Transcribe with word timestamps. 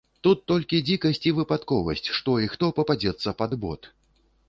Тут 0.27 0.39
толькі 0.51 0.79
дзікасць 0.87 1.21
і 1.33 1.35
выпадковасць, 1.41 2.03
што 2.19 2.39
і 2.47 2.51
хто 2.57 2.73
пападзецца 2.81 3.39
пад 3.45 3.51
бот?! 3.65 3.81